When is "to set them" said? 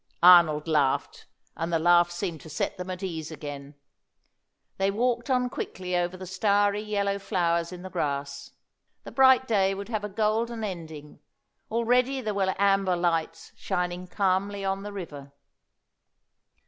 2.41-2.89